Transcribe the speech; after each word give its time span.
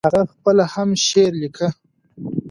هغه 0.07 0.21
خپله 0.33 0.63
هم 0.73 0.89
شعر 1.07 1.33
ليکه. 1.41 1.67